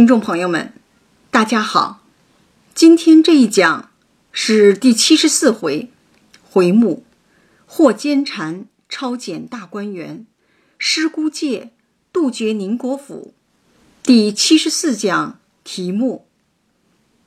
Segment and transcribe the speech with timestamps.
[0.00, 0.72] 听众朋友们，
[1.30, 2.06] 大家好。
[2.74, 3.90] 今天这一讲
[4.32, 5.90] 是第七十四回，
[6.42, 7.04] 回目
[7.68, 10.24] “霍坚禅，抄检大观园，
[10.78, 11.72] 失孤界，
[12.14, 13.34] 杜绝宁国府”。
[14.02, 16.26] 第七十四讲题目：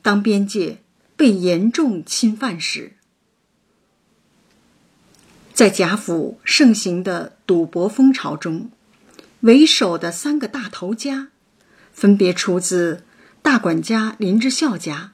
[0.01, 0.79] 当边界
[1.15, 2.93] 被严重侵犯时，
[5.53, 8.71] 在贾府盛行的赌博风潮中，
[9.41, 11.27] 为首的三个大头家。
[11.93, 13.05] 分别出自
[13.41, 15.13] 大管家林之孝家、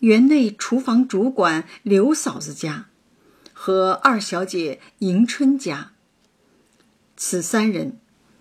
[0.00, 2.86] 园内厨房主管刘嫂子家
[3.52, 5.92] 和二小姐迎春家。
[7.16, 7.98] 此三人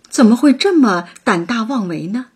[0.10, 2.28] 怎么会这么胆大妄为呢？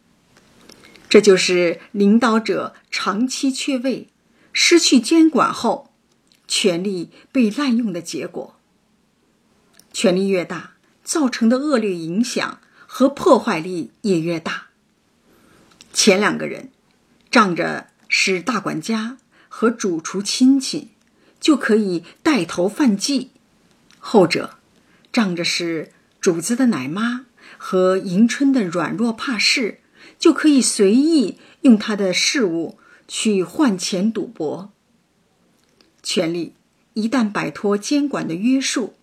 [1.09, 4.09] 这就是领导者长期缺位、
[4.53, 5.91] 失去监管后，
[6.47, 8.59] 权力被滥用的结果。
[9.91, 14.68] 权力越大，造成的恶劣影响和破坏力也越大。
[15.91, 16.69] 前两个人
[17.31, 20.89] 仗着是大管家和主厨亲戚，
[21.39, 23.29] 就可以带头犯忌；
[23.99, 24.57] 后者
[25.11, 25.91] 仗着是
[26.21, 27.25] 主子的奶妈
[27.57, 29.79] 和迎春的软弱怕事，
[30.17, 32.77] 就可以随意用他的事物
[33.07, 34.71] 去换钱赌博。
[36.01, 36.53] 权力
[36.93, 38.95] 一旦摆脱监管的约束，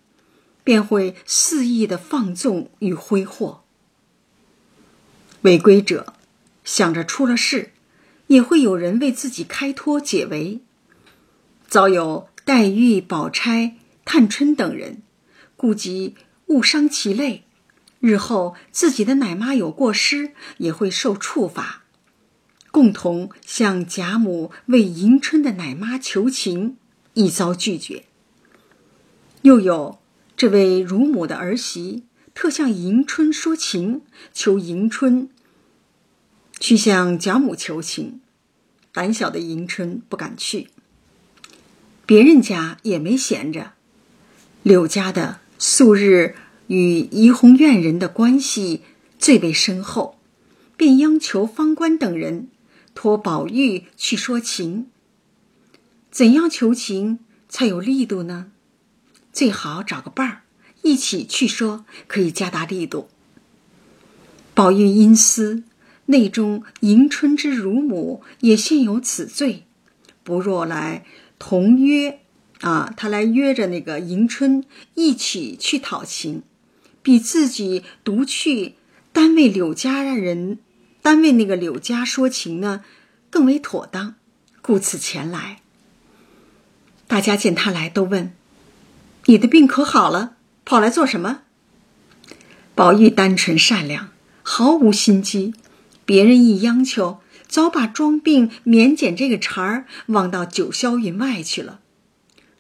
[0.65, 3.63] 便会肆意的放纵与挥霍。
[5.43, 6.15] 违规者。
[6.67, 7.71] 想着出了事，
[8.27, 10.61] 也会有人为自己开脱解围。
[11.69, 15.01] 早有黛玉、宝钗、探春等人，
[15.57, 17.45] 顾及误伤其类，
[18.01, 21.85] 日后自己的奶妈有过失，也会受处罚，
[22.73, 26.77] 共同向贾母为迎春的奶妈求情，
[27.15, 28.05] 一遭拒绝。
[29.43, 30.01] 又有
[30.37, 32.03] 这位乳母的儿媳，
[32.35, 35.31] 特向迎春说情，求迎春。
[36.59, 38.21] 去向贾母求情，
[38.93, 40.69] 胆小的迎春不敢去。
[42.07, 43.73] 别人家也没闲着，
[44.63, 46.35] 柳家的素日
[46.69, 48.83] 与怡红院人的关系
[49.19, 50.19] 最为深厚，
[50.77, 52.49] 便央求方官等人
[52.95, 54.87] 托宝玉去说情。
[56.11, 57.19] 怎样求情
[57.49, 58.51] 才有力度呢？
[59.33, 60.43] 最好找个伴儿
[60.83, 63.09] 一起去说，可以加大力度。
[64.55, 65.65] 宝玉因思。
[66.07, 69.65] 内中迎春之乳母也现有此罪，
[70.23, 71.05] 不若来
[71.39, 72.21] 同约，
[72.61, 74.65] 啊，他来约着那个迎春
[74.95, 76.43] 一起去讨情，
[77.03, 78.75] 比自己独去
[79.13, 80.59] 单为柳家让人，
[81.03, 82.85] 单为那个柳家说情呢，
[83.31, 84.15] 更为妥当，
[84.63, 85.61] 故此前来。
[87.07, 88.33] 大家见他来，都问
[89.27, 90.37] ：“你的病可好了？
[90.65, 91.43] 跑来做什么？”
[92.75, 94.11] 宝玉单纯善良，
[94.43, 95.55] 毫无心机。
[96.07, 101.81] 别人一央求，早把装病免检这个茬儿忘到九霄云外去了。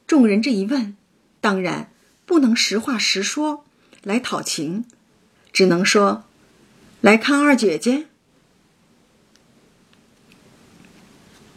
[0.07, 0.97] 众人这一问，
[1.41, 1.91] 当然
[2.27, 3.65] 不能实话实说
[4.03, 4.85] 来讨情，
[5.53, 6.25] 只能说
[7.01, 8.07] 来看二姐姐。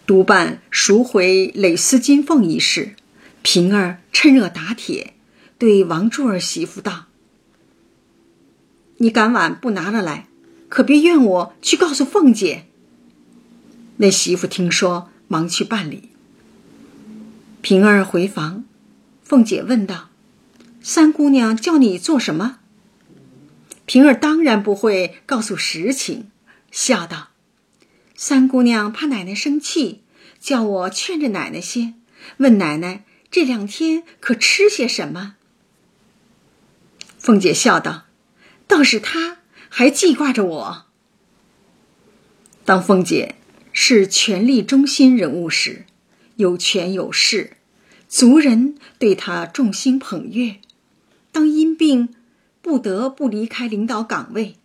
[0.05, 2.95] 督办赎回蕾丝金凤一事，
[3.41, 5.13] 平儿趁热打铁，
[5.57, 7.05] 对王柱儿媳妇道
[8.97, 10.27] ：“你赶晚不拿了来。”
[10.69, 12.65] 可别怨我去告诉凤姐。
[13.97, 16.09] 那媳妇听说，忙去办理。
[17.61, 18.63] 平儿回房，
[19.23, 20.09] 凤姐问道
[20.81, 22.59] ：“三姑娘叫你做什么？”
[23.85, 26.29] 平儿当然不会告诉实情，
[26.71, 27.29] 笑道
[28.15, 30.03] ：“三姑娘怕奶奶生气，
[30.39, 31.95] 叫我劝着奶奶些，
[32.37, 35.35] 问奶奶这两天可吃些什么。”
[37.19, 38.05] 凤姐笑道
[38.65, 39.38] ：“倒是她。”
[39.69, 40.85] 还记挂着我。
[42.65, 43.35] 当凤姐
[43.71, 45.85] 是权力中心人物时，
[46.35, 47.57] 有权有势，
[48.07, 50.55] 族人对她众星捧月；
[51.31, 52.09] 当因病
[52.61, 54.55] 不得不离开领导岗位，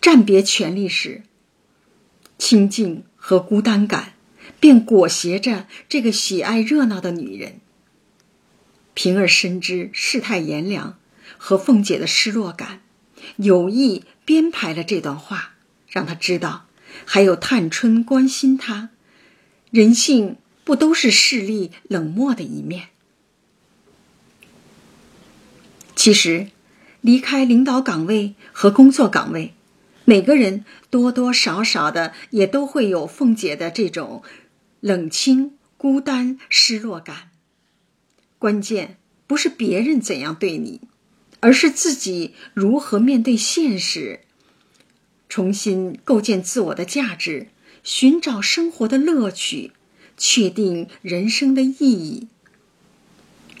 [0.00, 1.22] 暂别权力时，
[2.38, 4.12] 清静和孤单感
[4.60, 7.60] 便裹挟着这个喜爱热闹的女人。
[8.94, 10.98] 平儿深知世态炎凉
[11.36, 12.82] 和凤姐的失落感。
[13.36, 15.54] 有意编排了这段话，
[15.88, 16.66] 让他知道
[17.06, 18.90] 还有探春关心他。
[19.70, 22.88] 人性不都是势利冷漠的一面？
[25.94, 26.48] 其实，
[27.00, 29.54] 离开领导岗位和工作岗位，
[30.04, 34.22] 每个人多多少少的也都会有凤姐的这种
[34.80, 37.30] 冷清、孤单、失落感。
[38.38, 40.82] 关键不是别人怎样对你。
[41.40, 44.20] 而是自己如何面对现实，
[45.28, 47.48] 重新构建自我的价值，
[47.84, 49.72] 寻找生活的乐趣，
[50.16, 52.28] 确定人生的意义。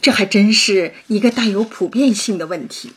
[0.00, 2.92] 这还真是一个带有普遍性的问题。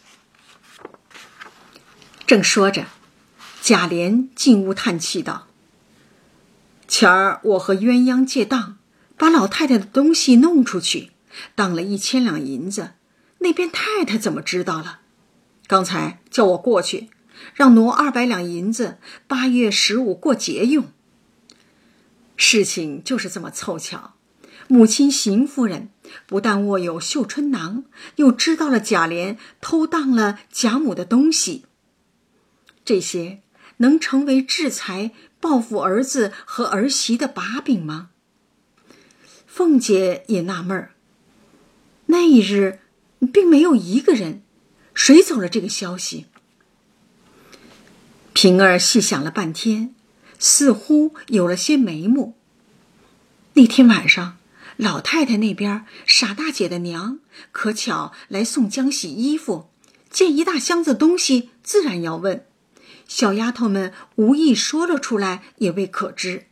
[2.28, 2.86] 正说着，
[3.62, 5.48] 贾琏进屋叹气道
[6.88, 8.78] ：“前儿我和鸳鸯借当，
[9.18, 11.10] 把老太太的东西弄出去，
[11.56, 12.92] 当了一千两银子。
[13.40, 15.02] 那边太太怎么知道了？
[15.68, 17.10] 刚才叫我过去，
[17.54, 18.98] 让挪二百两银子，
[19.28, 20.92] 八月十五过节用。
[22.38, 24.14] 事情就是这么凑巧。”
[24.72, 25.90] 母亲邢夫人
[26.28, 27.86] 不但握有绣春囊，
[28.18, 31.66] 又知道了贾琏偷当了贾母的东西。
[32.86, 33.42] 这些
[33.78, 35.10] 能成为制裁
[35.40, 38.12] 报复儿子和儿媳的把柄吗？
[39.48, 40.92] 凤姐也纳闷儿。
[42.06, 42.80] 那一日，
[43.28, 44.42] 并没有一个人，
[44.94, 46.26] 谁走了这个消息？
[48.34, 49.94] 平儿细想了半天，
[50.38, 52.36] 似乎有了些眉目。
[53.54, 54.38] 那天晚上。
[54.78, 57.20] 老太太那边，傻大姐的娘
[57.52, 59.70] 可巧来送浆洗衣服，
[60.10, 62.46] 见一大箱子东西，自然要问。
[63.06, 66.46] 小丫头们无意说了出来，也未可知。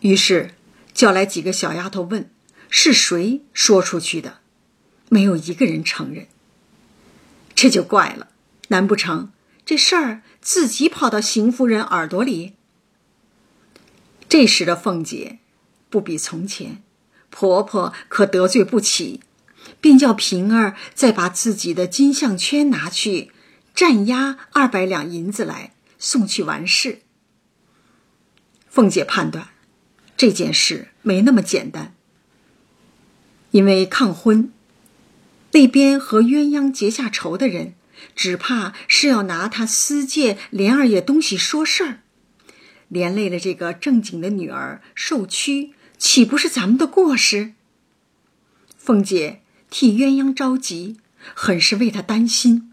[0.00, 0.50] 于是
[0.92, 2.30] 叫来几个小丫头问
[2.68, 4.40] ：“是谁说出去的？”
[5.12, 6.26] 没有一个人承认。
[7.54, 8.28] 这就怪了，
[8.68, 9.30] 难不成
[9.66, 12.54] 这事儿自己跑到邢夫人耳朵里？
[14.26, 15.40] 这时的凤姐。
[15.90, 16.82] 不比从前，
[17.28, 19.20] 婆婆可得罪不起，
[19.78, 23.30] 便叫平儿再把自己的金项圈拿去，
[23.74, 27.02] 占押二百两银子来送去完事。
[28.70, 29.48] 凤姐判断
[30.16, 31.94] 这件事没那么简单，
[33.50, 34.50] 因为抗婚
[35.52, 37.74] 那边和鸳鸯结下仇的人，
[38.16, 42.00] 只怕是要拿他私借莲二爷东西说事儿，
[42.88, 45.72] 连累了这个正经的女儿受屈。
[45.98, 47.52] 岂不是咱们的过失？
[48.76, 49.40] 凤姐
[49.70, 50.96] 替鸳鸯着急，
[51.32, 52.72] 很是为他担心。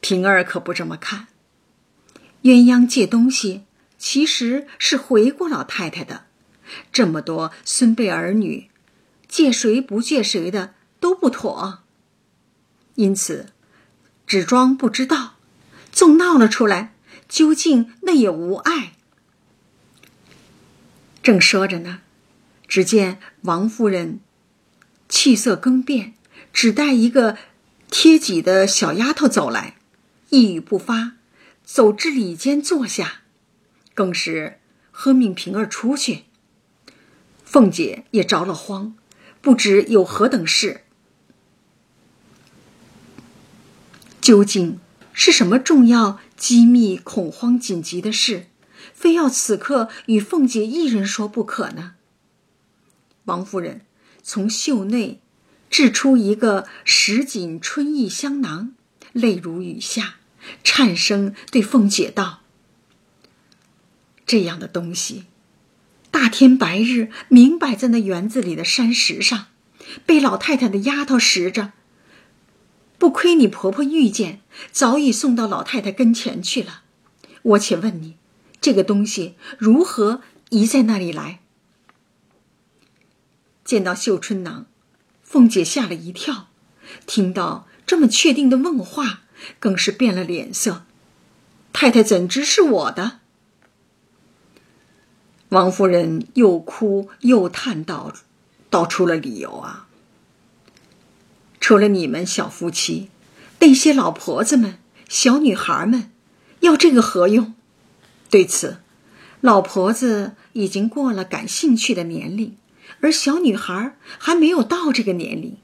[0.00, 1.26] 平儿可不这么看。
[2.42, 3.62] 鸳鸯借东西，
[3.98, 6.26] 其实是回过老太太的。
[6.92, 8.68] 这么多孙辈儿女，
[9.26, 10.74] 借谁不借谁的
[11.04, 11.80] 都不妥。
[12.94, 13.50] 因此，
[14.26, 15.34] 只装不知道，
[15.92, 16.94] 纵闹了出来，
[17.28, 18.94] 究竟那也无碍。
[21.22, 22.00] 正说着呢，
[22.66, 24.20] 只见王夫人
[25.10, 26.14] 气色更变，
[26.54, 27.36] 只带一个
[27.90, 29.76] 贴己的小丫头走来，
[30.30, 31.16] 一语不发，
[31.62, 33.20] 走至里间坐下，
[33.92, 34.58] 更是
[34.90, 36.24] 喝命平儿出去。
[37.44, 38.96] 凤姐也着了慌，
[39.42, 40.83] 不知有何等事，
[44.24, 44.80] 究竟
[45.12, 48.46] 是什么重要、机密、恐慌、紧急的事？
[48.94, 51.92] 非要此刻与凤姐一人说不可呢。
[53.24, 53.82] 王夫人
[54.22, 55.20] 从袖内
[55.68, 58.72] 掷出一个什锦春意香囊，
[59.12, 60.14] 泪如雨下，
[60.62, 62.40] 颤声对凤姐道
[64.24, 65.26] ：“这样的东西，
[66.10, 69.48] 大天白日明摆在那园子里的山石上，
[70.06, 71.72] 被老太太的丫头拾着，
[72.98, 74.40] 不亏你婆婆遇见，
[74.72, 76.82] 早已送到老太太跟前去了。
[77.42, 78.16] 我且问你。”
[78.60, 81.40] 这个东西如何移在那里来？
[83.62, 84.64] 见到绣春囊，
[85.22, 86.48] 凤姐吓了一跳，
[87.04, 89.24] 听到这么确定的问话，
[89.60, 90.86] 更是变了脸色。
[91.74, 93.20] 太太怎知是我的？
[95.50, 98.14] 王夫人又哭又叹道
[98.70, 99.83] ：“道出了理由啊！
[101.66, 103.08] 除了你们小夫妻，
[103.60, 104.76] 那些老婆子们、
[105.08, 106.10] 小女孩们，
[106.60, 107.54] 要这个何用？”
[108.28, 108.82] 对此，
[109.40, 112.54] 老婆子已经过了感兴趣的年龄，
[113.00, 115.56] 而小女孩还没有到这个年龄。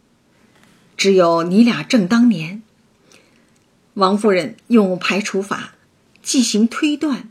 [0.96, 2.62] 只有你俩正当年。
[3.92, 5.74] 王夫人用排除法
[6.22, 7.28] 进行推断，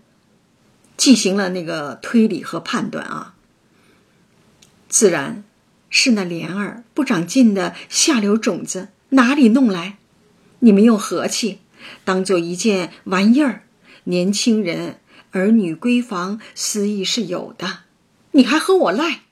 [0.96, 3.34] 进行了那个推理和判断啊。
[4.88, 5.44] 自然
[5.90, 9.98] 是那莲儿不长进的下流种子哪里弄来？
[10.60, 11.60] 你们用和气
[12.04, 13.64] 当做一件玩意儿，
[14.06, 15.00] 年轻人。
[15.32, 17.82] 儿女闺房私意是有的，
[18.32, 19.26] 你还和我赖？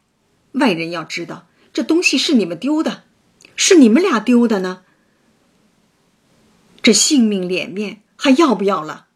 [0.51, 3.05] 外人要知道这东西是你们丢的，
[3.55, 4.83] 是你们俩丢的呢？
[6.83, 9.07] 这性命脸面还要不要了？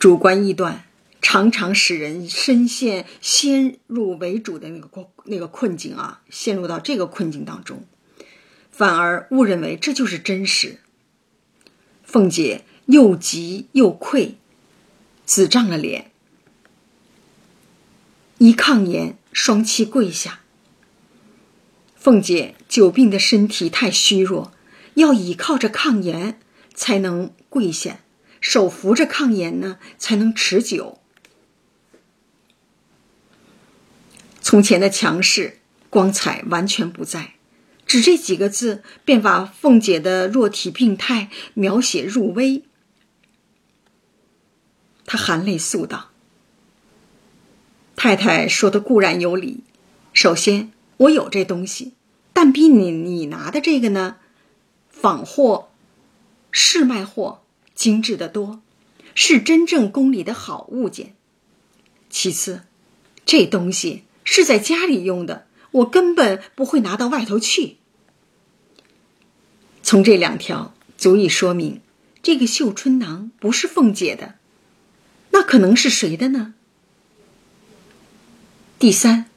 [0.00, 0.85] 主观臆断
[1.28, 7.84] 常常使人深陷先入为主的那个困那个困境啊，陷入到这个困境当中，
[8.70, 10.78] 反而误认为这就是真实。
[12.04, 14.36] 凤姐又急又愧，
[15.24, 16.12] 紫涨了脸，
[18.38, 20.42] 一抗言，双膝跪下。
[21.96, 24.52] 凤姐久病的身体太虚弱，
[24.94, 26.38] 要倚靠着抗炎
[26.72, 27.98] 才能跪下，
[28.40, 31.00] 手扶着抗炎呢才能持久。
[34.46, 35.58] 从前的强势
[35.90, 37.32] 光彩完全不在。
[37.84, 42.62] 只这几个字，便把凤姐的弱体病态描写入微。
[45.04, 46.12] 她含泪诉道
[47.96, 49.64] ：“太太说的固然有理。
[50.12, 51.94] 首先，我有这东西，
[52.32, 54.18] 但比你你拿的这个呢，
[54.88, 55.70] 仿货、
[56.52, 57.42] 试卖货
[57.74, 58.62] 精致的多，
[59.12, 61.16] 是真正宫里的好物件。
[62.08, 62.62] 其次，
[63.24, 67.76] 这东西是在家里用的。”我根本不会拿到外头去。
[69.82, 71.82] 从这两条足以说明，
[72.22, 74.36] 这个绣春囊不是凤姐的，
[75.32, 76.54] 那可能是谁的呢？
[78.78, 79.28] 第三，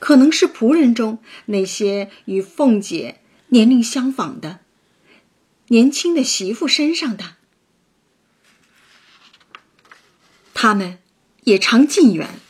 [0.00, 4.60] 可能是仆人中那些与凤姐年龄相仿的
[5.68, 7.36] 年轻的媳妇身上的，
[10.52, 10.98] 他们
[11.44, 12.40] 也常进园。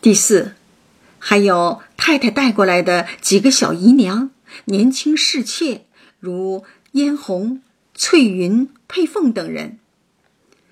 [0.00, 0.52] 第四。
[1.22, 4.30] 还有太太带过来的几个小姨娘，
[4.64, 5.84] 年轻侍妾，
[6.18, 7.60] 如嫣红、
[7.94, 9.78] 翠云、佩凤等人。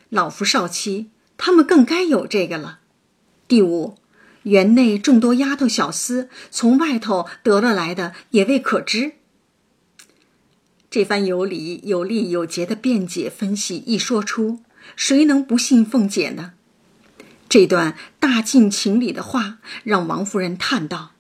[0.09, 2.81] 老夫少妻，他们更该有这个了。
[3.47, 3.99] 第五，
[4.45, 9.13] 园内众多丫头小厮，从外头得了来的，也未可知。
[10.91, 14.61] 这番有理有利有节的辩解分析一说出，
[14.97, 16.55] 谁能不信凤姐呢？
[17.49, 21.13] 这段大尽情理的话，让王夫人叹道：“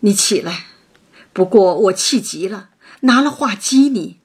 [0.00, 0.66] 你起来，
[1.32, 2.68] 不过我气急了，
[3.00, 4.18] 拿了话激你。”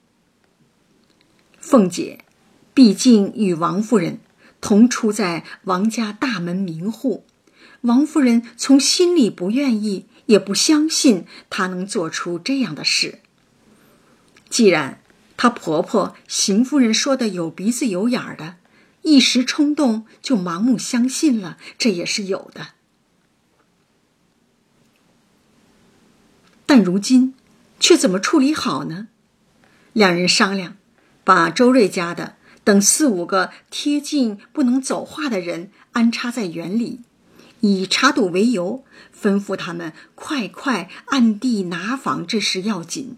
[1.62, 2.26] 凤姐，
[2.74, 4.20] 毕竟与王夫人
[4.60, 7.26] 同出在王家大门名户，
[7.82, 13.20] 王夫人从心里不愿意，也不相信她能做出这样的事。
[14.50, 15.02] 既然
[15.38, 18.58] 她婆婆邢夫人说的有鼻子有眼儿的。
[19.04, 22.70] 一时冲动就盲目相信了，这也是有的。
[26.66, 27.36] 但如今
[27.80, 29.10] 却怎么处理好呢？
[29.94, 30.78] 两人商量，
[31.24, 37.02] 把周瑞家的等四五个贴近不能走话的人安插在园里，
[37.60, 38.84] 以查赌为由，
[39.16, 43.18] 吩咐他们快快暗地拿房，这事要紧。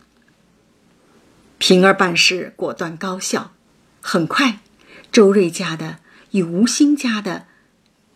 [1.57, 3.53] 平儿办事果断高效，
[4.01, 4.59] 很快。
[5.15, 5.99] 周瑞家的
[6.31, 7.47] 与吴兴家的、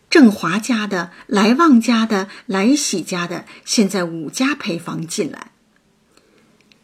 [0.09, 5.53] 郑华家的、来旺家的、来喜家的，现在五家陪房进来。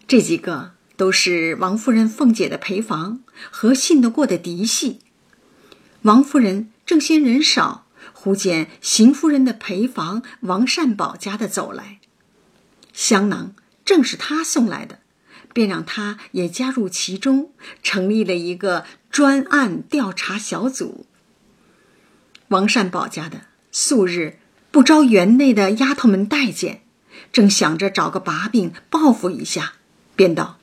[0.08, 5.00] 这几个都是王夫人、凤姐的陪房和信得过的嫡系。
[6.04, 12.00] 王夫人正嫌人少，忽见邢夫人的陪房王善保家的走来，
[12.94, 13.54] 香囊
[13.84, 15.00] 正是他送来的。
[15.56, 21.06] 便让他也加入其中，成立了一个专案调查小组。
[22.50, 24.38] 王善保家的素日
[24.70, 26.82] 不招园内的丫头们待见，
[27.32, 29.76] 正想着找个把柄报复一下，
[30.14, 30.60] 便道：“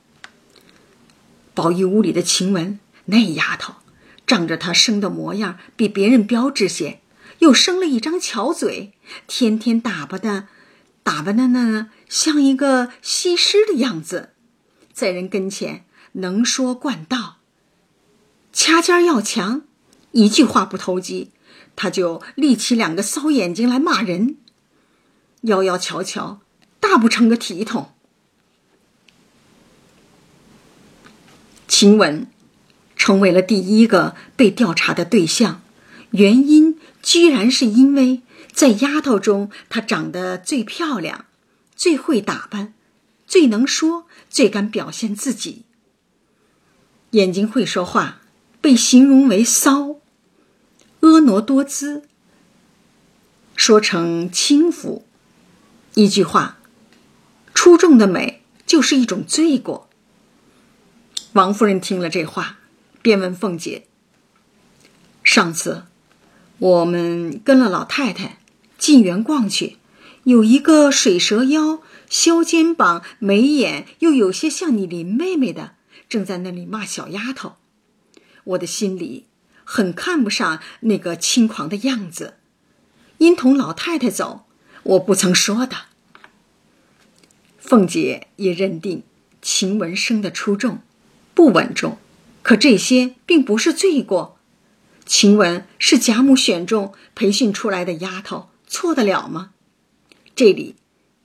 [1.55, 3.73] 宝玉屋里的晴雯那丫头，
[4.27, 6.99] 仗着她生的模样比别人标致些，
[7.39, 8.93] 又生了一张巧嘴，
[9.25, 10.47] 天天打扮的，
[11.01, 14.29] 打扮的那像一个西施的样子。”
[14.93, 17.37] 在人跟前能说惯道，
[18.53, 19.63] 掐尖要强，
[20.11, 21.31] 一句话不投机，
[21.75, 24.37] 他就立起两个骚眼睛来骂人，
[25.41, 26.41] 妖妖巧巧，
[26.79, 27.89] 大不成个体统。
[31.67, 32.27] 晴雯
[32.95, 35.63] 成为了第一个被调查的对象，
[36.11, 38.21] 原因居然是因为
[38.51, 41.25] 在丫头中，她长得最漂亮，
[41.75, 42.75] 最会打扮。
[43.33, 45.63] 最能说，最敢表现自己。
[47.09, 48.21] 眼睛会说话，
[48.61, 49.95] 被形容为骚，
[51.01, 52.03] 婀娜多姿，
[53.55, 55.03] 说成轻浮。
[55.95, 56.59] 一句话，
[57.55, 59.89] 出众的美就是一种罪过。
[61.31, 62.59] 王夫人听了这话，
[63.01, 63.87] 便问凤姐
[65.25, 65.85] ：“上次
[66.59, 68.37] 我们跟了老太太
[68.77, 69.77] 进园逛去，
[70.25, 71.81] 有一个水蛇腰。”
[72.13, 75.77] 削肩膀、眉眼又有些像你林妹妹的，
[76.07, 77.55] 正在那里骂小丫头。
[78.43, 79.25] 我的心里
[79.63, 82.35] 很看不上那个轻狂的样子，
[83.17, 84.45] 因同老太太走，
[84.83, 85.85] 我不曾说的。
[87.57, 89.01] 凤姐也认定
[89.41, 90.83] 晴雯生的出众，
[91.33, 91.97] 不稳重，
[92.43, 94.37] 可这些并不是罪过。
[95.07, 99.49] 晴雯是贾母选中培训出来的丫头，错得了吗？
[100.35, 100.75] 这里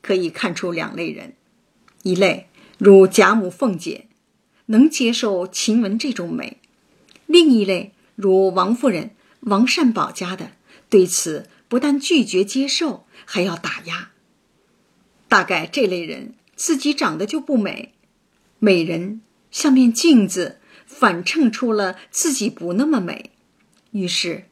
[0.08, 1.34] 可以看出两类人：
[2.02, 2.48] 一类
[2.78, 4.06] 如贾母、凤姐，
[4.64, 6.56] 能接受晴雯这种美；
[7.26, 9.10] 另一类如王夫人、
[9.40, 10.52] 王善保家的，
[10.88, 14.12] 对此不但拒绝接受，还要打压。
[15.28, 17.92] 大概这类人自己长得就不美，
[18.58, 23.32] 美人像面镜子，反衬出了自己不那么美。
[23.90, 24.46] 于是，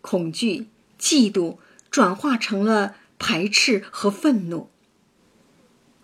[0.00, 0.66] 恐惧、
[0.98, 1.58] 嫉妒
[1.92, 4.68] 转化成了排斥和愤怒。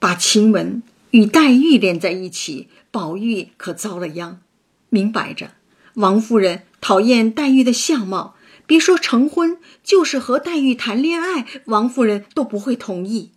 [0.02, 0.82] 把晴雯
[1.12, 4.42] 与黛玉连在一起，宝玉可遭了殃。
[4.88, 5.52] 明摆着，
[5.94, 8.34] 王夫人讨厌黛玉的相貌，
[8.66, 13.30] 别说成婚，就是和黛玉谈恋爱，王夫人都不会同意。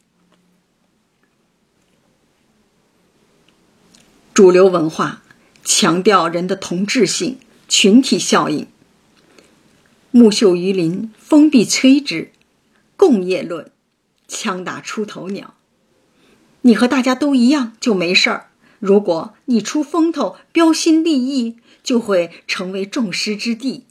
[4.33, 5.21] 主流文化
[5.63, 7.37] 强调人的同质性、
[7.69, 8.65] 群体效应。
[10.09, 12.31] 木秀于林，风必摧之。
[12.97, 13.69] 共业论，
[14.27, 15.53] 枪打出头鸟。
[16.65, 18.49] 你和大家都一样就没事儿。
[18.79, 23.85] 如果你出风头、标新立异，就会成为众矢之的。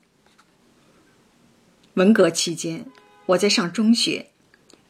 [1.95, 2.87] 文革期间，
[3.27, 4.31] 我在上中学，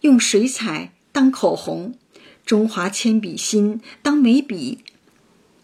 [0.00, 1.98] 用水彩当口红，
[2.46, 4.82] 中华铅笔芯当眉笔，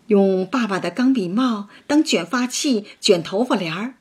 [0.08, 3.94] 用爸爸的钢笔帽当卷发器卷头发帘儿。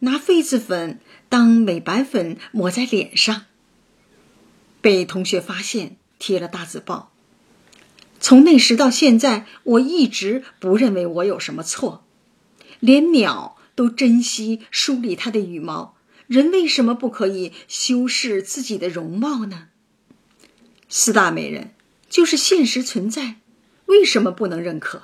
[0.00, 3.46] 拿痱子粉当美白粉抹在脸上，
[4.80, 7.10] 被同学发现，贴了大字报。
[8.20, 12.04] 从那时到现在，我一直不认为我有什么错。
[12.80, 15.96] 连鸟都珍惜梳理它的羽毛，
[16.26, 19.68] 人为什么不可以修饰自己的容貌呢？
[20.88, 21.72] 四大美人
[22.08, 23.36] 就是现实存在，
[23.86, 25.02] 为什么不能认可？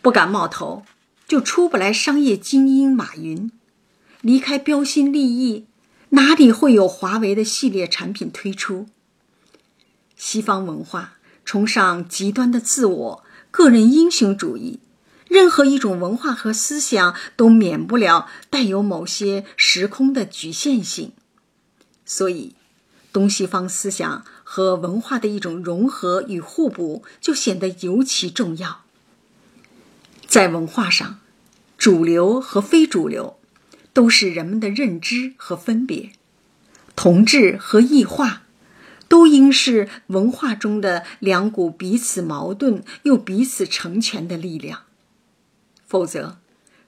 [0.00, 0.84] 不敢冒头。
[1.28, 3.50] 就出不来商业精英马云，
[4.20, 5.64] 离开标新立异，
[6.10, 8.86] 哪里会有华为的系列产品推出？
[10.14, 14.80] 西方文化崇尚极端的自我、个人英雄主义，
[15.28, 21.12] 任何一种文化和思想都免不了带有某些时空的局限性，
[22.04, 22.54] 所以，
[23.12, 28.82] 东西方思想和文化的一种融合与互补就显得尤其重要。
[30.26, 31.18] 在文化上。
[31.78, 33.40] 主流和非主流，
[33.92, 36.12] 都是人们的认知和分别；
[36.94, 38.42] 同质和异化，
[39.12, 44.84] 都应是文化中的两股彼此矛盾又彼此成全的力量。
[45.86, 46.38] 否则，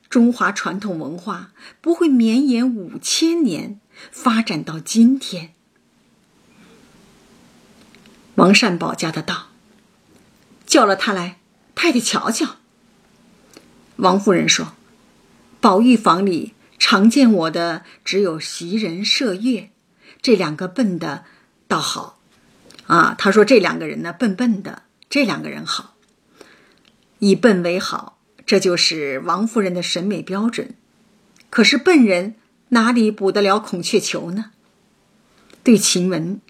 [0.09, 3.79] 中华传统文化不会绵延五千年，
[4.11, 5.53] 发展到今天。
[8.37, 9.49] 王善保家的道，
[10.65, 11.41] 叫了他来，
[11.75, 12.57] 太太瞧瞧。
[13.97, 14.73] 王夫人说。
[15.61, 19.71] 宝玉房里常见我的只有袭人、麝月，
[20.23, 21.25] 这两个笨的
[21.67, 22.19] 倒好，
[22.87, 25.97] 啊，他说这两个人呢笨笨的，这两个人好，
[27.19, 30.75] 以笨为好，这就是王夫人的审美标准。
[31.51, 32.35] 可是笨人
[32.71, 34.51] 哪里补得了孔雀裘呢？
[35.63, 36.41] 对晴雯，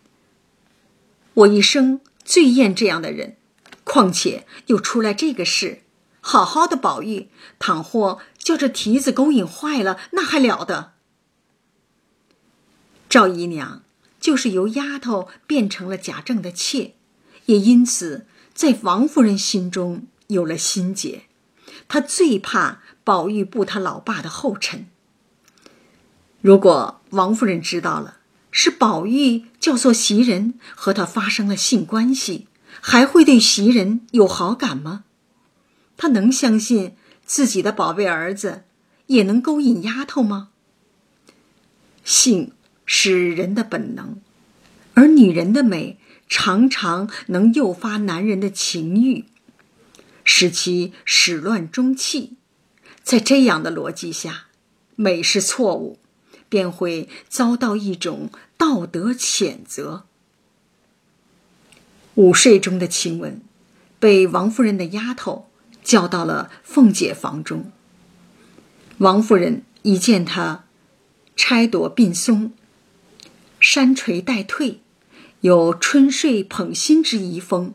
[1.34, 3.36] 我一生最厌这样的人，
[3.84, 5.82] 况且又出来这个事。
[6.20, 10.94] 好好的宝玉，倘或叫这蹄子勾引坏了，那还了得？
[13.10, 13.83] 赵姨娘
[14.24, 16.94] 就是由丫头变成了贾政的妾，
[17.44, 21.24] 也因此在王夫人心中有了心结。
[21.88, 24.86] 她最怕宝玉步他老爸的后尘。
[26.40, 32.48] 如果王夫人知道了是宝玉叫做袭人和他发生了性关系，
[32.80, 35.04] 还会对袭人有好感吗？
[35.98, 38.64] 他能相信自己的宝贝儿子
[39.08, 40.48] 也能勾引丫头吗？
[42.02, 42.52] 性
[42.86, 44.20] 是人的本能，
[44.94, 49.24] 而女人的美常常能诱发男人的情欲，
[50.22, 52.34] 使其始乱终弃。
[53.02, 54.46] 在这样的逻辑下，
[54.96, 55.98] 美是错误，
[56.48, 60.04] 便会遭到一种道德谴责。
[62.14, 63.40] 午睡中的晴雯，
[63.98, 65.48] 被王夫人的丫头。
[65.84, 67.70] 叫到了凤姐房中。
[68.96, 70.64] 王夫人一见她，
[71.36, 72.52] 钗朵鬓松，
[73.64, 74.80] 山垂带退，
[75.40, 77.72] 有春睡捧心之遗风，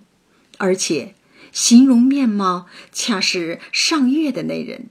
[0.60, 1.16] 而且
[1.52, 4.90] 形容面貌恰是上月的那人，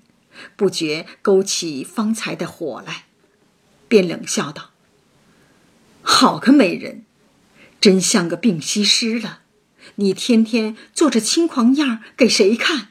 [0.56, 3.04] 不觉勾起方才的火来，
[3.87, 4.70] 便冷笑道
[6.02, 7.04] ：“好个美人，
[7.80, 9.42] 真像个病西施了！
[9.94, 12.88] 你天天做着轻狂样给谁看？”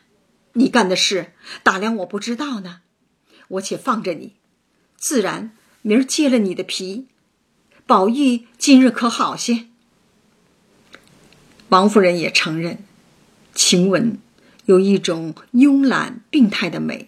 [0.55, 2.83] 你干的事，打量我不知道呢。
[3.49, 4.35] 我且放着你，
[4.95, 7.07] 自然明儿揭了你的皮。
[7.87, 9.67] 宝玉今日可好些？
[11.69, 12.79] 王夫人也承认，
[13.55, 14.17] 晴雯
[14.65, 17.07] 有一种慵懒病态的美，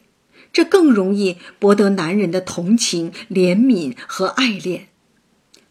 [0.54, 4.88] 这更容易博得男人的同情、怜悯和爱恋。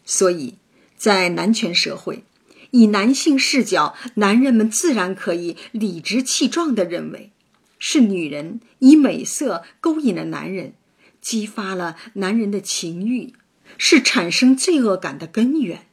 [0.05, 0.53] 所以，
[0.95, 2.23] 在男权社会，
[2.69, 7.31] 以男性视角，男人们自然可以理直气壮地认为，
[7.79, 10.73] 是女人以美色勾引了男人，
[11.19, 13.33] 激发了男人的情欲，
[13.77, 15.85] 是产生罪恶感的根源。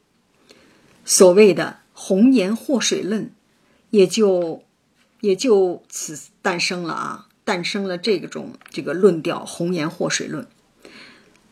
[1.05, 3.33] 所谓的“红颜祸水论”，
[3.91, 4.65] 也就
[5.21, 10.47] 也就此诞生了啊，诞生了这种这个论调“红颜祸水论”。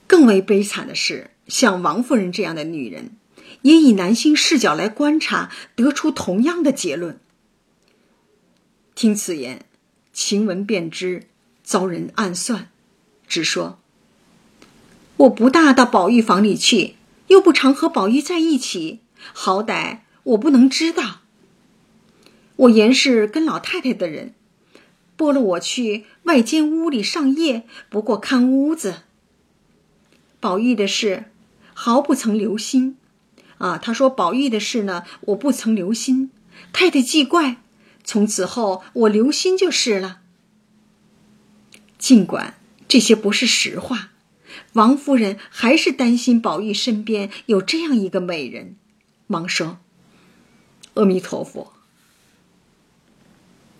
[0.06, 1.30] 更为悲惨的是。
[1.46, 3.18] 像王夫人这样的女人，
[3.60, 7.20] 也以男性视角来观察，得出同样的结论。
[8.94, 9.66] 听此言，
[10.10, 11.24] 晴雯便知
[11.62, 12.70] 遭人暗算，
[13.28, 13.78] 只说
[15.24, 16.96] ：“我不大到宝玉房里去，
[17.28, 19.00] 又不常和宝玉在一起，
[19.32, 21.20] 好歹我不能知道。
[22.56, 24.34] 我原是跟老太太的人，
[25.16, 29.02] 拨了我去外间屋里上夜，不过看屋子。
[30.40, 31.24] 宝玉的事。”
[31.76, 32.96] 毫不曾留心，
[33.58, 36.30] 啊，他说宝玉的事呢，我不曾留心。
[36.72, 37.56] 太太记怪，
[38.04, 40.20] 从此后我留心就是了。
[41.98, 42.54] 尽管
[42.87, 44.10] 这些不是实话，
[44.74, 48.76] 王夫人还是担心宝玉身边有这样一个美人，
[49.26, 49.78] 忙说
[50.94, 51.72] ：“阿弥陀佛，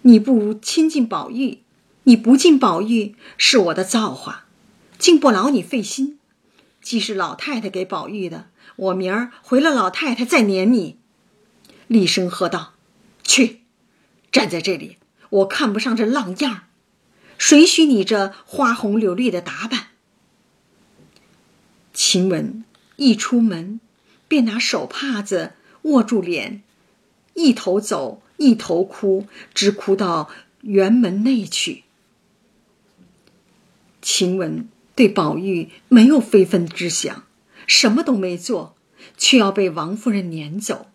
[0.03, 1.59] 你不亲近宝玉，
[2.05, 4.47] 你不敬宝玉，是我的造化，
[4.99, 6.19] 竟不劳你费心。”
[6.81, 10.99] 既是老太太给宝玉的，我明儿回了老太太再撵你。
[11.87, 12.75] 厉声喝道
[13.25, 13.63] ：“去，
[14.31, 14.99] 站在这里！
[15.31, 16.63] 我看不上这浪样儿，
[17.39, 19.89] 谁许你这花红柳绿的打扮？”
[21.95, 22.65] 晴雯
[22.97, 23.81] 一出门，
[24.29, 25.53] 便拿手帕子
[25.83, 26.63] 握住脸，
[27.33, 30.29] 一头走，一头哭，直哭到
[30.61, 31.85] 园门内去。
[34.03, 34.69] 晴雯。
[34.97, 37.25] 对宝玉没有非分之想，
[37.67, 38.77] 什么都没做，
[39.19, 40.87] 却要被王夫人撵走。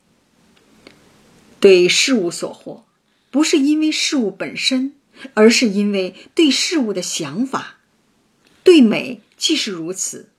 [1.60, 2.84] 对事物所惑，
[3.30, 4.94] 不是因为事物本身，
[5.34, 7.80] 而是因为对事物的想法。
[8.64, 10.30] 对美既是如此，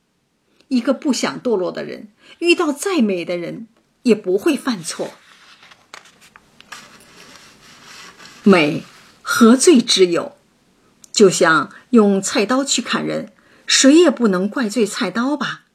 [0.70, 3.68] 一个不想堕落的人，遇到再美的人
[4.04, 5.10] 也不会犯错。
[8.42, 8.84] 美
[9.20, 10.36] 何罪之有？
[11.12, 13.32] 就像用菜刀去砍人。
[13.66, 15.66] 谁也不能怪罪菜刀吧。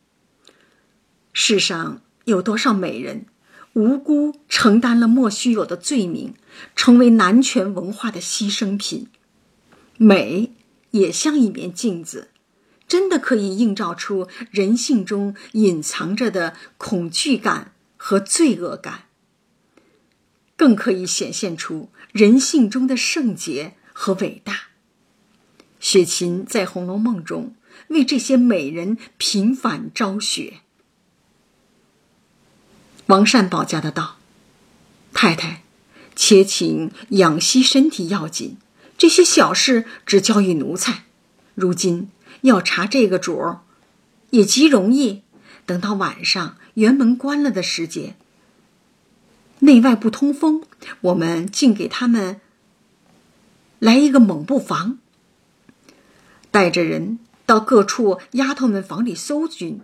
[1.32, 3.26] 世上有多少美人，
[3.72, 6.34] 无辜承担了莫须有的罪名，
[6.76, 9.08] 成为男权文化的牺牲品。
[9.96, 10.52] 美
[10.92, 12.32] 也像一面镜子，
[12.88, 19.06] 真的可以映照出人性中隐藏着的恐惧感和罪恶感，
[20.56, 24.68] 更可以显现出人性中的圣洁和伟大。
[25.80, 27.56] 雪琴在《红楼梦》中。
[27.90, 30.62] 为这些美人平反昭雪。
[33.08, 34.18] 王善保家的道
[35.14, 35.62] ：“太太，
[36.16, 38.58] 且请养息身体要紧，
[38.98, 41.04] 这些小事只交与奴才。
[41.54, 42.10] 如今
[42.46, 43.62] 要查这个主儿，
[44.30, 45.22] 也极容易。
[45.66, 48.16] 等到晚上园门关了的时节，
[49.60, 50.64] 内外不通风，
[51.02, 52.40] 我们竟给他们
[53.80, 54.98] 来一个猛不防，
[56.50, 59.80] 带着人。”到各处丫头们房里搜寻，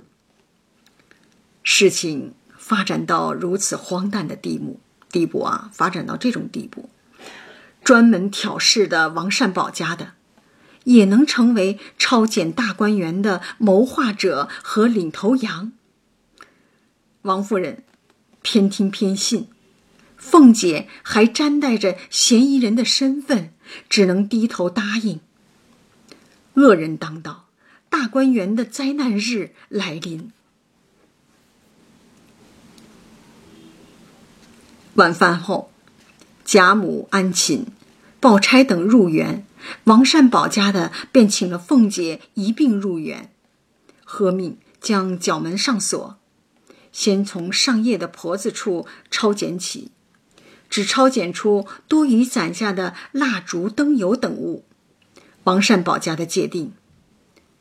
[1.61, 4.79] 事情发展到如此荒诞的地步，
[5.11, 6.89] 地步啊，发展到这种地步，
[7.83, 10.13] 专门挑事的王善保家的，
[10.83, 15.71] 也能成为抄检大观园的谋划者和领头羊。
[17.23, 17.83] 王夫人
[18.41, 19.47] 偏听偏信，
[20.17, 23.53] 凤姐还沾带着嫌疑人的身份，
[23.89, 25.19] 只能低头答应。
[26.55, 27.47] 恶人当道。
[27.91, 30.31] 大观园的灾难日来临。
[34.93, 35.73] 晚饭后，
[36.45, 37.65] 贾母、安寝、
[38.21, 39.45] 宝钗等入园，
[39.85, 43.31] 王善保家的便请了凤姐一并入园，
[44.03, 46.17] 喝命将角门上锁，
[46.91, 49.91] 先从上夜的婆子处抄检起，
[50.69, 54.65] 只抄检出多余攒下的蜡烛、灯油等物。
[55.43, 56.73] 王善保家的界定。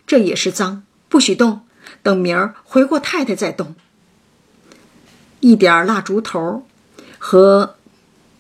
[0.06, 1.62] 这也是脏，不许动。
[2.02, 3.74] 等明儿回过太太再动。
[5.40, 6.66] 一点蜡烛头
[7.18, 7.76] 和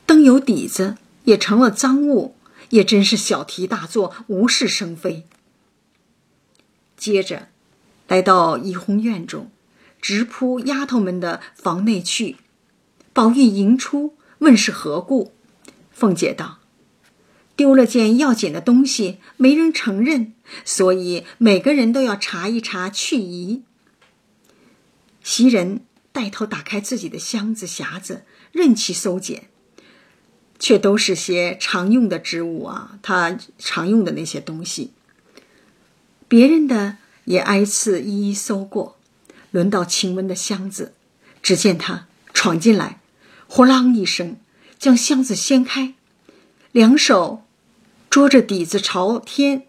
[0.04, 2.36] 灯油底子也成了赃物，
[2.70, 5.26] 也真是小题大做，无事生非。
[6.96, 7.48] 接着，
[8.08, 9.50] 来到怡红院中，
[10.00, 12.36] 直扑丫头们的房内去。
[13.12, 15.32] 宝玉迎出，问是何故？
[15.92, 16.60] 凤姐道
[17.56, 20.32] ：“丢了件要紧的东西，没人承认，
[20.64, 23.62] 所以每个人都要查一查去疑。”
[25.22, 29.49] 袭人带头打开自己的箱子匣子，任其搜检。
[30.60, 34.92] 却都是些常用的织物啊，他常用的那些东西。
[36.28, 38.96] 别人的也挨次一一搜过，
[39.50, 40.92] 轮到晴雯的箱子，
[41.42, 43.00] 只见他闯进来，
[43.48, 44.36] 呼啷一声
[44.78, 45.94] 将箱子掀开，
[46.72, 47.42] 两手
[48.10, 49.66] 捉着底子朝天，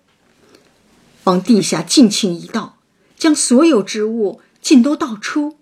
[1.23, 2.77] 往地下尽情一倒，
[3.17, 5.57] 将所有织物尽都倒出，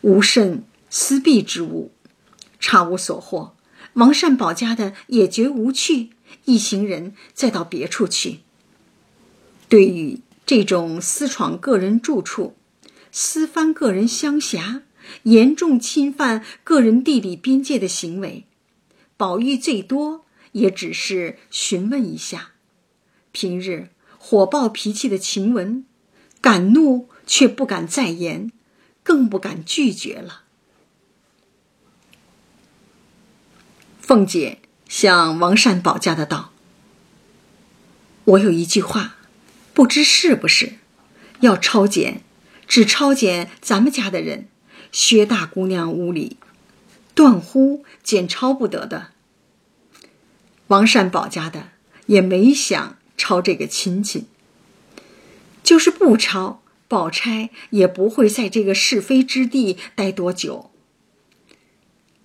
[0.00, 1.92] 无甚私弊之物，
[2.58, 3.55] 差无所获。
[3.96, 6.10] 王善保家的也绝无趣，
[6.44, 8.40] 一行人再到别处去。
[9.68, 12.54] 对于这种私闯个人住处、
[13.10, 14.82] 私翻个人乡辖、
[15.22, 18.44] 严重侵犯个人地理边界的行为，
[19.16, 22.52] 宝玉最多也只是询问一下。
[23.32, 25.84] 平日火爆脾气的晴雯，
[26.42, 28.52] 敢怒却不敢再言，
[29.02, 30.42] 更不敢拒绝了。
[34.06, 36.52] 凤姐向王善保家的道
[38.22, 39.16] ：“我有一句话，
[39.74, 40.74] 不知是不是，
[41.40, 42.22] 要抄检，
[42.68, 44.46] 只抄检咱们家的人，
[44.92, 46.36] 薛大姑娘屋里，
[47.16, 49.08] 断乎检抄不得的。”
[50.68, 51.70] 王善保家的
[52.06, 54.26] 也没想抄这个亲戚，
[55.64, 60.70] 就是不抄，宝钗也不会在这个是非之地待多久。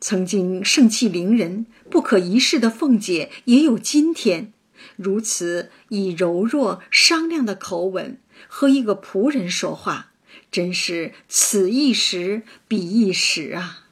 [0.01, 4.51] 曾经盛气凌人、不可一世的凤姐，也有今天
[4.95, 10.13] 如此以柔弱商量的口吻和一个仆人说话，
[10.51, 13.85] 真是此一时彼一时啊！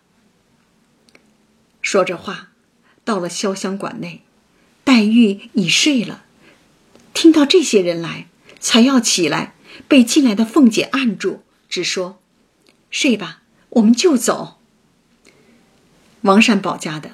[1.81, 2.49] 说着话，
[3.05, 4.23] 到了潇湘馆内，
[4.83, 6.25] 黛玉已睡了，
[7.13, 8.27] 听到这些人来，
[8.59, 9.53] 才要起来，
[9.87, 12.19] 被进来的凤姐按住，只说
[12.89, 14.55] ：“睡吧，我们就走。”
[16.29, 17.13] 王善保家的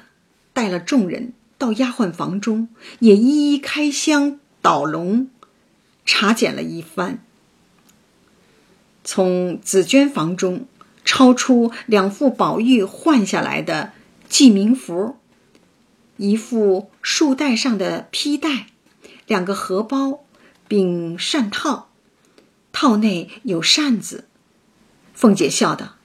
[0.52, 5.28] 带了众人到丫鬟房中，也一一开箱倒笼，
[6.04, 7.24] 查检了一番。
[9.02, 10.66] 从紫鹃房中
[11.02, 13.92] 抄出两副宝玉换下来的
[14.28, 15.16] 记名符，
[16.18, 18.66] 一副束带上的披带，
[19.26, 20.24] 两个荷包，
[20.68, 21.88] 并扇套，
[22.70, 24.26] 套内有扇子。
[25.14, 25.95] 凤姐笑道。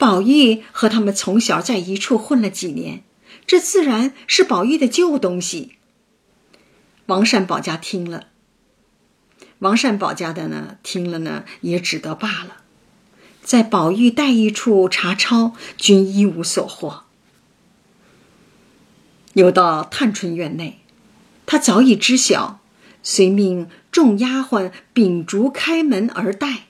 [0.00, 3.04] 宝玉和他们从小在一处混了几年，
[3.46, 5.72] 这自然是宝玉的旧东西。
[7.04, 8.28] 王善保家听了，
[9.58, 12.62] 王善保家的呢听了呢也只得罢了，
[13.42, 17.02] 在宝玉待遇处查抄，均一无所获。
[19.34, 20.80] 又到探春院内，
[21.44, 22.60] 他早已知晓，
[23.02, 26.68] 遂命众丫鬟秉烛开门而待，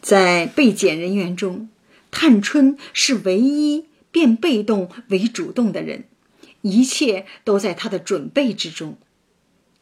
[0.00, 1.68] 在被检人员中。
[2.12, 6.04] 探春是唯一变被动为主动的人，
[6.60, 8.96] 一切都在她的准备之中。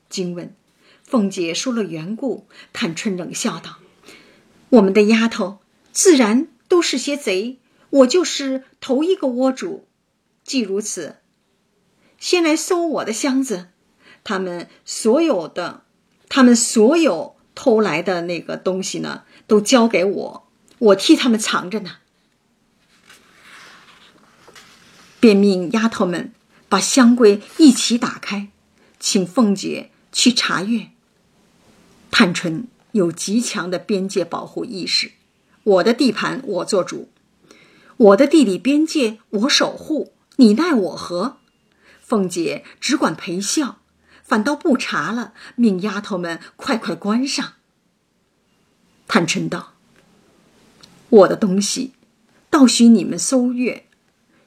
[0.09, 0.55] 惊问，
[1.03, 3.79] 凤姐说了缘故，探春冷笑道
[4.71, 5.59] ：“我们的丫头
[5.93, 7.59] 自然都是些贼，
[7.91, 9.87] 我就是头一个窝主。
[10.45, 11.17] 既如此，
[12.19, 13.69] 先来搜我的箱子，
[14.25, 15.83] 他们所有的，
[16.29, 21.97] 他们所有偷来的那个东西呢，都交给我，我替他们藏着呢。”
[25.21, 26.33] 便命丫头们
[26.69, 28.49] 把箱柜一起打开，
[28.99, 30.89] 请凤姐去查阅。
[32.11, 35.13] 探春有极强的边界保护意识，
[35.63, 37.11] 我的地盘我做主，
[37.99, 41.37] 我的地理边界我守护，你奈我何？
[42.01, 43.79] 凤姐只管陪笑，
[44.25, 47.53] 反倒不查了，命丫头们快快关上。
[49.07, 49.75] 探春道
[51.11, 51.93] ：“我的东西，
[52.49, 53.87] 倒许你们搜阅。”